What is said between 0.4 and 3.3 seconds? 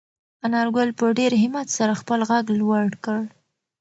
انارګل په ډېر همت سره خپل غږ لوړ کړ.